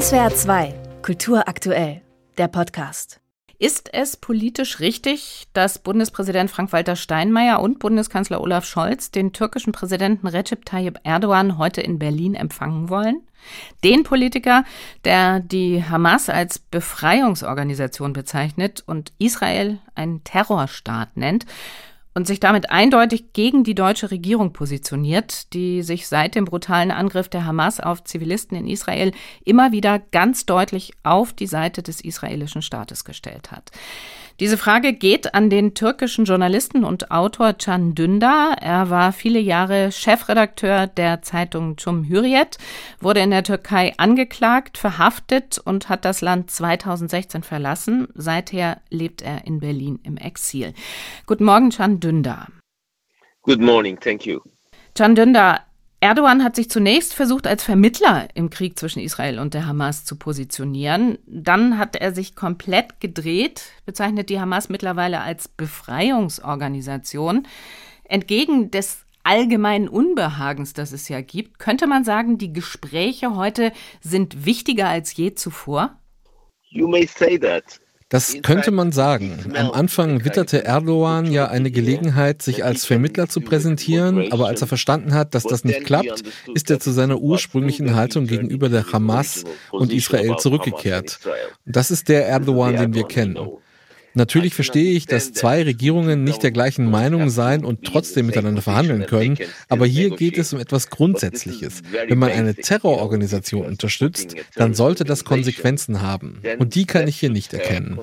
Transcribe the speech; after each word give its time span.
SWR 0.00 0.34
2, 0.34 0.74
Kultur 1.02 1.46
aktuell, 1.46 2.02
der 2.36 2.48
Podcast. 2.48 3.20
Ist 3.60 3.94
es 3.94 4.16
politisch 4.16 4.80
richtig, 4.80 5.44
dass 5.52 5.78
Bundespräsident 5.78 6.50
Frank-Walter 6.50 6.96
Steinmeier 6.96 7.60
und 7.60 7.78
Bundeskanzler 7.78 8.40
Olaf 8.40 8.64
Scholz 8.64 9.12
den 9.12 9.32
türkischen 9.32 9.70
Präsidenten 9.70 10.26
Recep 10.26 10.64
Tayyip 10.64 10.98
Erdogan 11.04 11.58
heute 11.58 11.80
in 11.80 12.00
Berlin 12.00 12.34
empfangen 12.34 12.88
wollen? 12.88 13.22
Den 13.84 14.02
Politiker, 14.02 14.64
der 15.04 15.38
die 15.38 15.84
Hamas 15.84 16.28
als 16.28 16.58
Befreiungsorganisation 16.58 18.14
bezeichnet 18.14 18.82
und 18.84 19.12
Israel 19.18 19.78
einen 19.94 20.24
Terrorstaat 20.24 21.16
nennt 21.16 21.46
und 22.14 22.26
sich 22.26 22.40
damit 22.40 22.70
eindeutig 22.70 23.32
gegen 23.32 23.64
die 23.64 23.74
deutsche 23.74 24.10
Regierung 24.10 24.52
positioniert, 24.52 25.52
die 25.52 25.82
sich 25.82 26.06
seit 26.06 26.34
dem 26.34 26.44
brutalen 26.44 26.90
Angriff 26.90 27.28
der 27.28 27.44
Hamas 27.44 27.80
auf 27.80 28.04
Zivilisten 28.04 28.56
in 28.56 28.66
Israel 28.66 29.12
immer 29.44 29.72
wieder 29.72 29.98
ganz 29.98 30.46
deutlich 30.46 30.92
auf 31.02 31.32
die 31.32 31.48
Seite 31.48 31.82
des 31.82 32.00
israelischen 32.00 32.62
Staates 32.62 33.04
gestellt 33.04 33.50
hat. 33.50 33.70
Diese 34.40 34.58
Frage 34.58 34.92
geht 34.92 35.32
an 35.32 35.48
den 35.48 35.74
türkischen 35.74 36.24
Journalisten 36.24 36.82
und 36.82 37.12
Autor 37.12 37.52
Can 37.52 37.94
Dündar. 37.94 38.56
Er 38.60 38.90
war 38.90 39.12
viele 39.12 39.38
Jahre 39.38 39.92
Chefredakteur 39.92 40.88
der 40.88 41.22
Zeitung 41.22 41.76
Cum 41.76 42.08
Hürriyet, 42.08 42.58
wurde 42.98 43.20
in 43.20 43.30
der 43.30 43.44
Türkei 43.44 43.94
angeklagt, 43.96 44.76
verhaftet 44.76 45.58
und 45.64 45.88
hat 45.88 46.04
das 46.04 46.20
Land 46.20 46.50
2016 46.50 47.44
verlassen. 47.44 48.08
Seither 48.14 48.80
lebt 48.90 49.22
er 49.22 49.46
in 49.46 49.60
Berlin 49.60 50.00
im 50.02 50.16
Exil. 50.16 50.74
Guten 51.26 51.44
Morgen, 51.44 51.70
Can 51.70 52.00
Dündar. 52.00 52.48
Good 53.42 53.60
morning, 53.60 54.00
thank 54.00 54.26
you. 54.26 54.40
Can 54.96 55.14
Dündar, 55.14 55.60
Erdogan 56.04 56.44
hat 56.44 56.54
sich 56.54 56.68
zunächst 56.68 57.14
versucht, 57.14 57.46
als 57.46 57.64
Vermittler 57.64 58.28
im 58.34 58.50
Krieg 58.50 58.78
zwischen 58.78 59.00
Israel 59.00 59.38
und 59.38 59.54
der 59.54 59.64
Hamas 59.64 60.04
zu 60.04 60.16
positionieren. 60.16 61.16
Dann 61.24 61.78
hat 61.78 61.96
er 61.96 62.12
sich 62.12 62.36
komplett 62.36 63.00
gedreht, 63.00 63.62
bezeichnet 63.86 64.28
die 64.28 64.38
Hamas 64.38 64.68
mittlerweile 64.68 65.22
als 65.22 65.48
Befreiungsorganisation. 65.48 67.46
Entgegen 68.04 68.70
des 68.70 68.98
allgemeinen 69.22 69.88
Unbehagens, 69.88 70.74
das 70.74 70.92
es 70.92 71.08
ja 71.08 71.22
gibt, 71.22 71.58
könnte 71.58 71.86
man 71.86 72.04
sagen, 72.04 72.36
die 72.36 72.52
Gespräche 72.52 73.34
heute 73.34 73.72
sind 74.02 74.44
wichtiger 74.44 74.90
als 74.90 75.16
je 75.16 75.32
zuvor? 75.32 75.98
You 76.68 76.86
may 76.86 77.06
say 77.06 77.38
that. 77.38 77.80
Das 78.14 78.36
könnte 78.42 78.70
man 78.70 78.92
sagen. 78.92 79.40
Am 79.56 79.72
Anfang 79.72 80.24
witterte 80.24 80.64
Erdogan 80.64 81.32
ja 81.32 81.48
eine 81.48 81.72
Gelegenheit, 81.72 82.42
sich 82.42 82.64
als 82.64 82.84
Vermittler 82.84 83.28
zu 83.28 83.40
präsentieren, 83.40 84.30
aber 84.30 84.46
als 84.46 84.60
er 84.60 84.68
verstanden 84.68 85.14
hat, 85.14 85.34
dass 85.34 85.42
das 85.42 85.64
nicht 85.64 85.82
klappt, 85.84 86.22
ist 86.54 86.70
er 86.70 86.78
zu 86.78 86.92
seiner 86.92 87.18
ursprünglichen 87.18 87.96
Haltung 87.96 88.28
gegenüber 88.28 88.68
der 88.68 88.92
Hamas 88.92 89.42
und 89.72 89.92
Israel 89.92 90.36
zurückgekehrt. 90.36 91.18
Das 91.66 91.90
ist 91.90 92.08
der 92.08 92.28
Erdogan, 92.28 92.76
den 92.76 92.94
wir 92.94 93.02
kennen. 93.02 93.36
Natürlich 94.14 94.54
verstehe 94.54 94.92
ich, 94.92 95.06
dass 95.06 95.32
zwei 95.32 95.62
Regierungen 95.62 96.22
nicht 96.22 96.42
der 96.42 96.52
gleichen 96.52 96.88
Meinung 96.90 97.30
sein 97.30 97.64
und 97.64 97.84
trotzdem 97.84 98.26
miteinander 98.26 98.62
verhandeln 98.62 99.06
können, 99.06 99.36
aber 99.68 99.86
hier 99.86 100.10
geht 100.10 100.38
es 100.38 100.52
um 100.52 100.60
etwas 100.60 100.88
Grundsätzliches. 100.88 101.82
Wenn 102.06 102.18
man 102.18 102.30
eine 102.30 102.54
Terrororganisation 102.54 103.66
unterstützt, 103.66 104.36
dann 104.54 104.74
sollte 104.74 105.04
das 105.04 105.24
Konsequenzen 105.24 106.00
haben. 106.00 106.40
Und 106.58 106.76
die 106.76 106.86
kann 106.86 107.08
ich 107.08 107.18
hier 107.18 107.30
nicht 107.30 107.52
erkennen. 107.52 107.98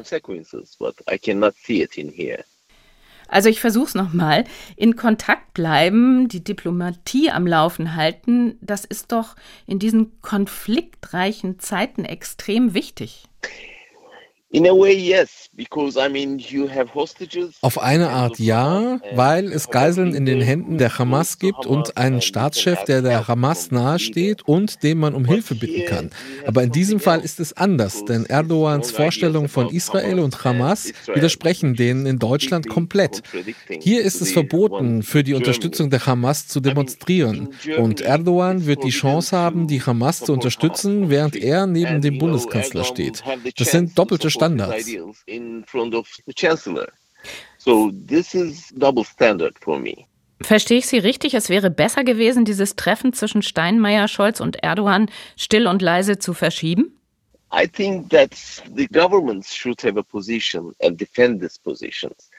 Also 3.31 3.47
ich 3.47 3.61
versuche 3.61 3.87
es 3.87 3.95
nochmal. 3.95 4.43
In 4.75 4.97
Kontakt 4.97 5.53
bleiben, 5.53 6.27
die 6.27 6.43
Diplomatie 6.43 7.31
am 7.31 7.47
Laufen 7.47 7.95
halten, 7.95 8.57
das 8.59 8.83
ist 8.83 9.13
doch 9.13 9.37
in 9.65 9.79
diesen 9.79 10.21
konfliktreichen 10.21 11.57
Zeiten 11.57 12.03
extrem 12.03 12.73
wichtig. 12.73 13.23
Auf 17.61 17.81
eine 17.81 18.09
Art 18.09 18.39
ja, 18.39 18.99
weil 19.13 19.45
es 19.45 19.69
Geiseln 19.69 20.13
in 20.13 20.25
den 20.25 20.41
Händen 20.41 20.77
der 20.77 20.97
Hamas 20.97 21.39
gibt 21.39 21.65
und 21.65 21.95
einen 21.97 22.21
Staatschef, 22.21 22.83
der 22.83 23.01
der 23.01 23.27
Hamas 23.27 23.71
nahesteht 23.71 24.41
und 24.43 24.83
dem 24.83 24.99
man 24.99 25.13
um 25.13 25.23
Hilfe 25.23 25.55
bitten 25.55 25.85
kann. 25.85 26.09
Aber 26.45 26.63
in 26.63 26.71
diesem 26.71 26.99
Fall 26.99 27.21
ist 27.21 27.39
es 27.39 27.53
anders, 27.53 28.03
denn 28.03 28.25
Erdogans 28.25 28.91
Vorstellungen 28.91 29.47
von 29.47 29.69
Israel 29.69 30.19
und 30.19 30.43
Hamas 30.43 30.91
widersprechen 31.13 31.75
denen 31.75 32.05
in 32.05 32.19
Deutschland 32.19 32.67
komplett. 32.67 33.21
Hier 33.79 34.01
ist 34.01 34.21
es 34.21 34.31
verboten, 34.31 35.03
für 35.03 35.23
die 35.23 35.33
Unterstützung 35.33 35.89
der 35.89 36.05
Hamas 36.05 36.47
zu 36.47 36.59
demonstrieren. 36.59 37.49
Und 37.77 38.01
Erdogan 38.01 38.65
wird 38.65 38.83
die 38.83 38.89
Chance 38.89 39.35
haben, 39.35 39.67
die 39.67 39.81
Hamas 39.81 40.19
zu 40.19 40.33
unterstützen, 40.33 41.09
während 41.09 41.37
er 41.37 41.67
neben 41.67 42.01
dem 42.01 42.17
Bundeskanzler 42.17 42.83
steht. 42.83 43.23
Das 43.57 43.71
sind 43.71 43.97
doppelte 43.97 44.29
Standards. 44.41 44.87
So 47.57 47.91
this 47.91 48.33
is 48.33 48.69
double 48.75 49.03
standard 49.03 49.53
for 49.59 49.79
me. 49.79 50.07
Verstehe 50.41 50.79
ich 50.79 50.87
Sie 50.87 50.97
richtig? 50.97 51.35
Es 51.35 51.49
wäre 51.49 51.69
besser 51.69 52.03
gewesen, 52.03 52.45
dieses 52.45 52.75
Treffen 52.75 53.13
zwischen 53.13 53.43
Steinmeier, 53.43 54.07
Scholz 54.07 54.39
und 54.39 54.63
Erdogan 54.63 55.11
still 55.37 55.67
und 55.67 55.83
leise 55.83 56.17
zu 56.17 56.33
verschieben? 56.33 56.97
I 57.53 57.67
think 57.67 58.09
that 58.09 58.31
the 58.75 58.87
governments 58.87 59.53
should 59.53 59.83
have 59.83 59.99
a 59.99 60.03
position 60.03 60.73
and 60.81 60.99
defend 60.99 61.41
these 61.41 61.59
positions. 61.59 62.30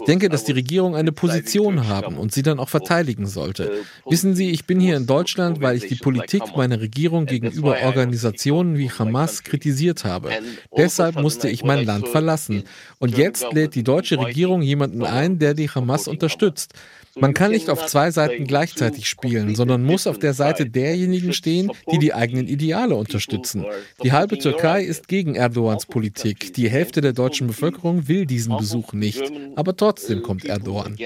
Ich 0.00 0.04
denke, 0.06 0.28
dass 0.28 0.44
die 0.44 0.52
Regierung 0.52 0.96
eine 0.96 1.12
Position 1.12 1.86
haben 1.86 2.18
und 2.18 2.32
sie 2.32 2.42
dann 2.42 2.58
auch 2.58 2.68
verteidigen 2.68 3.26
sollte. 3.26 3.84
Wissen 4.06 4.34
Sie, 4.34 4.50
ich 4.50 4.64
bin 4.64 4.80
hier 4.80 4.96
in 4.96 5.06
Deutschland, 5.06 5.60
weil 5.60 5.76
ich 5.76 5.86
die 5.86 5.94
Politik 5.94 6.42
meiner 6.56 6.80
Regierung 6.80 7.26
gegenüber 7.26 7.76
Organisationen 7.84 8.76
wie 8.76 8.90
Hamas 8.90 9.44
kritisiert 9.44 10.04
habe. 10.04 10.32
Deshalb 10.76 11.20
musste 11.20 11.48
ich 11.48 11.62
mein 11.62 11.84
Land 11.84 12.08
verlassen. 12.08 12.64
Und 12.98 13.16
jetzt 13.16 13.46
lädt 13.52 13.76
die 13.76 13.84
deutsche 13.84 14.18
Regierung 14.18 14.62
jemanden 14.62 15.04
ein, 15.04 15.38
der 15.38 15.54
die 15.54 15.70
Hamas 15.70 16.08
unterstützt. 16.08 16.74
Man 17.20 17.34
kann 17.34 17.50
nicht 17.50 17.68
auf 17.68 17.86
zwei 17.86 18.10
Seiten 18.10 18.46
gleichzeitig 18.46 19.08
spielen, 19.08 19.54
sondern 19.54 19.82
muss 19.82 20.06
auf 20.06 20.18
der 20.18 20.34
Seite 20.34 20.66
derjenigen 20.66 21.32
stehen, 21.32 21.70
die 21.90 21.98
die 21.98 22.14
eigenen 22.14 22.46
Ideale 22.46 22.94
unterstützen. 22.94 23.64
Die 24.02 24.12
halbe 24.12 24.38
Türkei 24.38 24.82
ist 24.82 25.08
gegen 25.08 25.34
Erdogans 25.34 25.86
Politik. 25.86 26.54
Die 26.54 26.68
Hälfte 26.68 27.00
der 27.00 27.12
deutschen 27.12 27.46
Bevölkerung 27.46 28.07
will 28.08 28.26
diesen 28.26 28.56
Besuch 28.56 28.92
nicht. 28.92 29.22
Aber 29.56 29.76
trotzdem 29.76 30.22
kommt 30.22 30.44
Erdogan. 30.44 30.96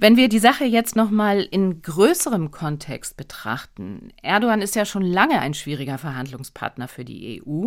Wenn 0.00 0.16
wir 0.16 0.28
die 0.28 0.38
Sache 0.38 0.64
jetzt 0.64 0.94
noch 0.94 1.10
mal 1.10 1.40
in 1.40 1.82
größerem 1.82 2.52
Kontext 2.52 3.16
betrachten, 3.16 4.12
Erdogan 4.22 4.62
ist 4.62 4.76
ja 4.76 4.84
schon 4.84 5.02
lange 5.02 5.40
ein 5.40 5.54
schwieriger 5.54 5.98
Verhandlungspartner 5.98 6.86
für 6.86 7.04
die 7.04 7.42
EU. 7.42 7.66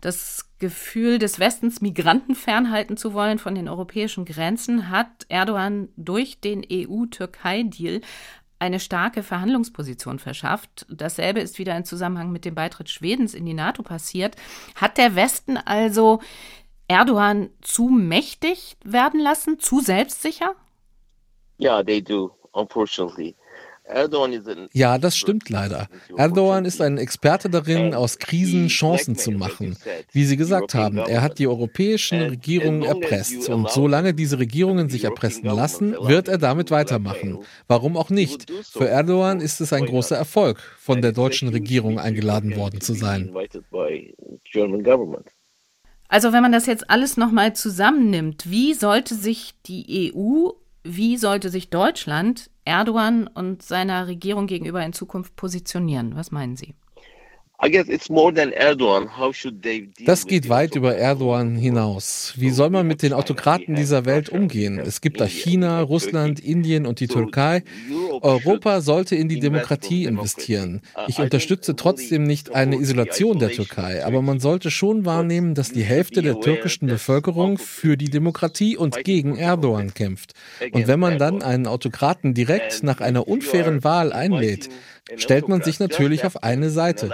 Das 0.00 0.48
Gefühl 0.60 1.18
des 1.18 1.40
Westens, 1.40 1.80
Migranten 1.80 2.36
fernhalten 2.36 2.96
zu 2.96 3.12
wollen 3.12 3.40
von 3.40 3.56
den 3.56 3.68
europäischen 3.68 4.24
Grenzen, 4.24 4.88
hat 4.88 5.26
Erdogan 5.28 5.88
durch 5.96 6.38
den 6.38 6.64
EU-Türkei-Deal 6.70 8.02
eine 8.58 8.80
starke 8.80 9.22
Verhandlungsposition 9.22 10.18
verschafft. 10.18 10.86
Dasselbe 10.88 11.40
ist 11.40 11.58
wieder 11.58 11.76
im 11.76 11.84
Zusammenhang 11.84 12.30
mit 12.32 12.44
dem 12.44 12.54
Beitritt 12.54 12.88
Schwedens 12.88 13.34
in 13.34 13.46
die 13.46 13.54
NATO 13.54 13.82
passiert. 13.82 14.36
Hat 14.74 14.96
der 14.98 15.14
Westen 15.16 15.56
also 15.56 16.20
Erdogan 16.88 17.50
zu 17.60 17.88
mächtig 17.88 18.76
werden 18.84 19.20
lassen, 19.20 19.58
zu 19.58 19.80
selbstsicher? 19.80 20.54
Yeah, 21.60 21.82
they 21.82 22.02
do, 22.02 22.34
unfortunately. 22.52 23.36
Ja, 24.72 24.96
das 24.98 25.16
stimmt 25.16 25.50
leider. 25.50 25.88
Erdogan 26.16 26.64
ist 26.64 26.80
ein 26.80 26.96
Experte 26.96 27.50
darin, 27.50 27.94
aus 27.94 28.18
Krisen 28.18 28.68
Chancen 28.68 29.14
zu 29.16 29.30
machen. 29.30 29.76
Wie 30.12 30.24
Sie 30.24 30.38
gesagt 30.38 30.74
haben, 30.74 30.98
er 30.98 31.20
hat 31.20 31.38
die 31.38 31.46
europäischen 31.46 32.20
Regierungen 32.22 32.82
erpresst. 32.82 33.48
Und 33.50 33.70
solange 33.70 34.14
diese 34.14 34.38
Regierungen 34.38 34.88
sich 34.88 35.04
erpressen 35.04 35.44
lassen, 35.44 35.94
wird 36.00 36.28
er 36.28 36.38
damit 36.38 36.70
weitermachen. 36.70 37.38
Warum 37.68 37.96
auch 37.96 38.08
nicht? 38.08 38.50
Für 38.72 38.88
Erdogan 38.88 39.40
ist 39.40 39.60
es 39.60 39.72
ein 39.72 39.84
großer 39.84 40.16
Erfolg, 40.16 40.60
von 40.78 41.02
der 41.02 41.12
deutschen 41.12 41.48
Regierung 41.48 41.98
eingeladen 41.98 42.56
worden 42.56 42.80
zu 42.80 42.94
sein. 42.94 43.34
Also 46.08 46.32
wenn 46.32 46.42
man 46.42 46.52
das 46.52 46.66
jetzt 46.66 46.90
alles 46.90 47.16
nochmal 47.16 47.54
zusammennimmt, 47.54 48.50
wie 48.50 48.72
sollte 48.72 49.14
sich 49.14 49.54
die 49.66 50.12
EU 50.14 50.50
wie 50.84 51.16
sollte 51.16 51.48
sich 51.48 51.70
Deutschland 51.70 52.50
Erdogan 52.64 53.26
und 53.26 53.62
seiner 53.62 54.06
Regierung 54.06 54.46
gegenüber 54.46 54.84
in 54.84 54.92
Zukunft 54.92 55.36
positionieren? 55.36 56.16
Was 56.16 56.30
meinen 56.30 56.56
Sie? 56.56 56.74
Das 60.04 60.26
geht 60.26 60.48
weit 60.50 60.76
über 60.76 60.96
Erdogan 60.96 61.56
hinaus. 61.56 62.34
Wie 62.36 62.50
soll 62.50 62.68
man 62.68 62.86
mit 62.86 63.02
den 63.02 63.14
Autokraten 63.14 63.74
dieser 63.74 64.04
Welt 64.04 64.28
umgehen? 64.28 64.78
Es 64.78 65.00
gibt 65.00 65.18
da 65.18 65.24
China, 65.24 65.80
Russland, 65.80 66.40
Indien 66.40 66.84
und 66.84 67.00
die 67.00 67.06
Türkei. 67.06 67.62
Europa 68.20 68.82
sollte 68.82 69.16
in 69.16 69.28
die 69.28 69.40
Demokratie 69.40 70.04
investieren. 70.04 70.82
Ich 71.08 71.18
unterstütze 71.18 71.74
trotzdem 71.74 72.24
nicht 72.24 72.54
eine 72.54 72.76
Isolation 72.76 73.38
der 73.38 73.50
Türkei, 73.50 74.04
aber 74.04 74.20
man 74.20 74.40
sollte 74.40 74.70
schon 74.70 75.06
wahrnehmen, 75.06 75.54
dass 75.54 75.72
die 75.72 75.84
Hälfte 75.84 76.20
der 76.20 76.40
türkischen 76.40 76.86
Bevölkerung 76.86 77.56
für 77.56 77.96
die 77.96 78.10
Demokratie 78.10 78.76
und 78.76 79.04
gegen 79.04 79.36
Erdogan 79.36 79.94
kämpft. 79.94 80.34
Und 80.72 80.86
wenn 80.86 81.00
man 81.00 81.16
dann 81.16 81.42
einen 81.42 81.66
Autokraten 81.66 82.34
direkt 82.34 82.82
nach 82.82 83.00
einer 83.00 83.26
unfairen 83.26 83.84
Wahl 83.84 84.12
einlädt, 84.12 84.68
stellt 85.16 85.48
man 85.48 85.62
sich 85.62 85.80
natürlich 85.80 86.24
auf 86.24 86.42
eine 86.42 86.70
Seite. 86.70 87.10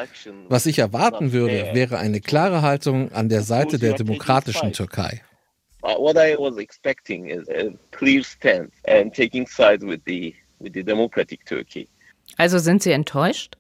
Was 0.48 0.66
ich 0.66 0.78
erwarten 0.78 1.32
würde, 1.32 1.70
wäre 1.72 1.98
eine 1.98 2.20
klare 2.20 2.62
Haltung 2.62 3.12
an 3.12 3.28
der 3.28 3.42
Seite 3.42 3.78
der 3.78 3.94
demokratischen 3.94 4.72
Türkei. 4.72 5.22
What 5.82 6.16
I 6.16 6.36
was 6.38 6.58
expecting 6.58 7.30
is 7.30 7.48
a 7.48 7.72
clear 7.90 8.22
stance 8.22 8.70
and 8.86 9.14
taking 9.14 9.46
sides 9.46 9.82
with 9.82 10.00
the 10.06 10.34
with 10.58 10.72
the 10.74 10.84
democratic 10.84 11.44
Turkey. 11.46 11.88
Also 12.36 12.58
sind 12.58 12.82
Sie 12.82 12.92
enttäuscht? 12.92 13.56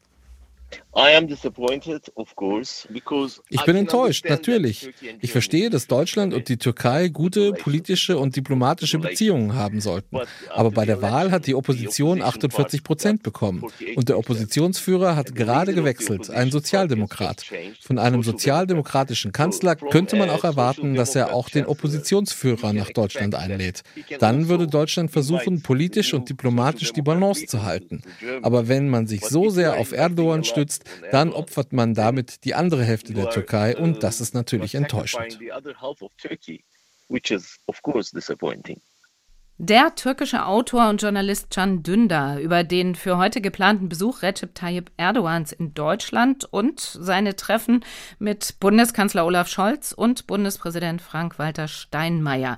Ich 3.48 3.64
bin 3.64 3.76
enttäuscht, 3.76 4.28
natürlich. 4.28 4.90
Ich 5.20 5.30
verstehe, 5.30 5.70
dass 5.70 5.86
Deutschland 5.86 6.34
und 6.34 6.48
die 6.48 6.56
Türkei 6.56 7.08
gute 7.08 7.52
politische 7.52 8.18
und 8.18 8.34
diplomatische 8.34 8.98
Beziehungen 8.98 9.54
haben 9.54 9.80
sollten. 9.80 10.18
Aber 10.52 10.72
bei 10.72 10.84
der 10.86 11.00
Wahl 11.00 11.30
hat 11.30 11.46
die 11.46 11.54
Opposition 11.54 12.22
48 12.22 12.82
Prozent 12.82 13.22
bekommen. 13.22 13.64
Und 13.94 14.08
der 14.08 14.18
Oppositionsführer 14.18 15.14
hat 15.14 15.34
gerade 15.36 15.74
gewechselt, 15.74 16.28
ein 16.28 16.50
Sozialdemokrat. 16.50 17.44
Von 17.80 17.98
einem 17.98 18.24
sozialdemokratischen 18.24 19.30
Kanzler 19.30 19.76
könnte 19.76 20.16
man 20.16 20.28
auch 20.28 20.42
erwarten, 20.42 20.94
dass 20.94 21.14
er 21.14 21.32
auch 21.32 21.50
den 21.50 21.66
Oppositionsführer 21.66 22.72
nach 22.72 22.90
Deutschland 22.90 23.36
einlädt. 23.36 23.82
Dann 24.18 24.48
würde 24.48 24.66
Deutschland 24.66 25.12
versuchen, 25.12 25.62
politisch 25.62 26.14
und 26.14 26.28
diplomatisch 26.28 26.92
die 26.92 27.02
Balance 27.02 27.46
zu 27.46 27.62
halten. 27.62 28.02
Aber 28.42 28.66
wenn 28.66 28.88
man 28.88 29.06
sich 29.06 29.24
so 29.24 29.50
sehr 29.50 29.78
auf 29.78 29.92
Erdogan 29.92 30.42
stützt, 30.42 30.79
unterstützt, 30.80 31.12
dann 31.12 31.32
opfert 31.32 31.72
man 31.72 31.94
damit 31.94 32.44
die 32.44 32.54
andere 32.54 32.84
Hälfte 32.84 33.14
der 33.14 33.30
Türkei 33.30 33.76
und 33.76 34.02
das 34.02 34.20
ist 34.20 34.34
natürlich 34.34 34.74
enttäuschend. 34.74 35.38
Der 39.62 39.94
türkische 39.94 40.46
Autor 40.46 40.88
und 40.88 41.02
Journalist 41.02 41.50
Can 41.50 41.82
Dündar 41.82 42.38
über 42.38 42.64
den 42.64 42.94
für 42.94 43.18
heute 43.18 43.42
geplanten 43.42 43.90
Besuch 43.90 44.22
Recep 44.22 44.54
Tayyip 44.54 44.90
Erdogans 44.96 45.52
in 45.52 45.74
Deutschland 45.74 46.46
und 46.50 46.80
seine 46.80 47.36
Treffen 47.36 47.84
mit 48.18 48.58
Bundeskanzler 48.58 49.26
Olaf 49.26 49.48
Scholz 49.48 49.92
und 49.92 50.26
Bundespräsident 50.26 51.02
Frank-Walter 51.02 51.68
Steinmeier. 51.68 52.56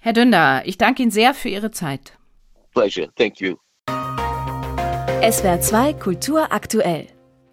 Herr 0.00 0.14
Dündar, 0.14 0.66
ich 0.66 0.78
danke 0.78 1.02
Ihnen 1.02 1.12
sehr 1.12 1.32
für 1.32 1.48
Ihre 1.48 1.70
Zeit. 1.70 2.18
Pleasure, 2.74 3.08
thank 3.14 3.40
you. 3.40 3.56
SWR 5.30 5.60
2 5.60 5.92
Kultur 5.92 6.50
aktuell. 6.50 7.06